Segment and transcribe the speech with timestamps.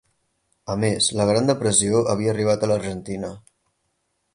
[0.75, 3.35] A més, la Gran Depressió havia arribat a l'Argentina.